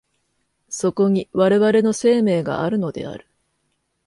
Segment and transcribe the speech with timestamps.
[0.69, 3.27] そこに我々の生命があるのである。